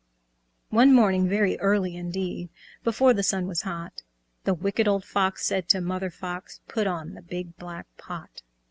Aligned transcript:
One 0.71 0.95
morning, 0.95 1.29
very 1.29 1.59
early 1.59 1.95
indeed, 1.95 2.49
Before 2.83 3.13
the 3.13 3.21
sun 3.21 3.45
was 3.45 3.61
hot, 3.61 4.01
The 4.45 4.55
Wicked 4.55 4.87
Old 4.87 5.05
Fox 5.05 5.45
said 5.45 5.69
to 5.69 5.79
Mother 5.79 6.09
Fox, 6.09 6.59
"Put 6.67 6.87
on 6.87 7.13
the 7.13 7.21
big 7.21 7.55
black 7.57 7.85
pot. 7.97 8.41